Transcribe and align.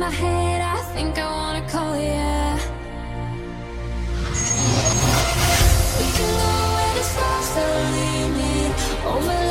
my 0.00 0.08
head, 0.08 0.62
I 0.62 0.80
think 0.94 1.18
I 1.18 1.26
wanna 1.30 1.60
call 1.68 1.94
you. 1.94 2.30
We 5.98 6.06
can 6.16 6.30
go 6.40 6.52
where 6.74 6.94
the 6.96 7.04
stars. 7.12 7.50
Over 9.12 9.38
oh, 9.44 9.49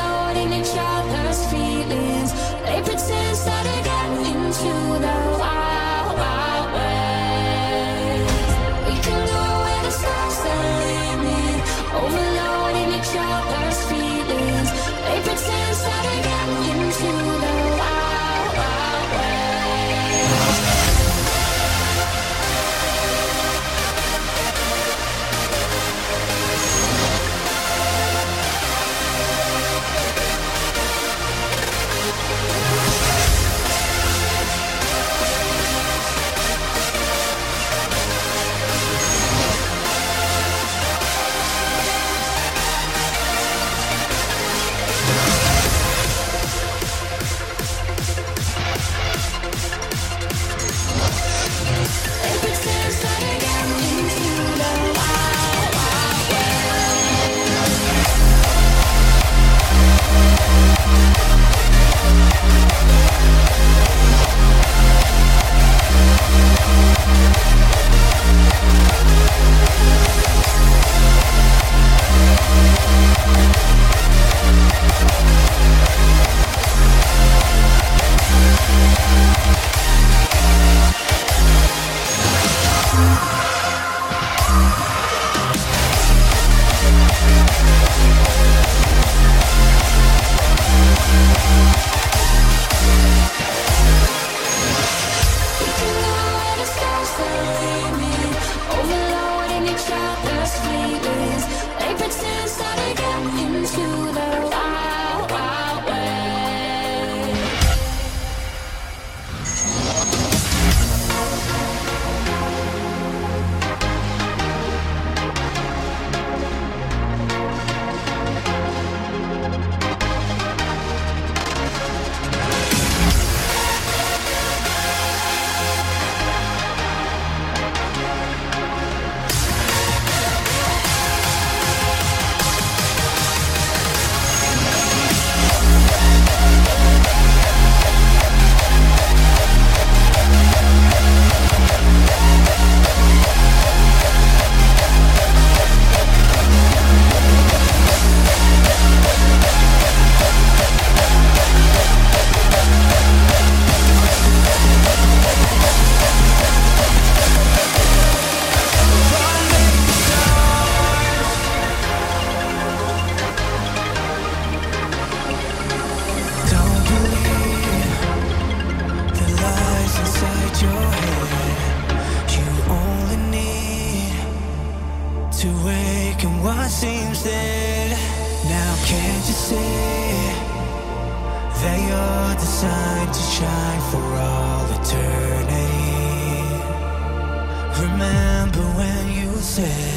Yeah. 189.59 189.88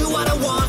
do 0.00 0.08
what 0.08 0.30
I 0.30 0.34
want. 0.34 0.59